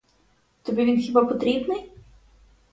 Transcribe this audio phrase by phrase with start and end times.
[0.61, 1.91] Тобі він хіба потрібний?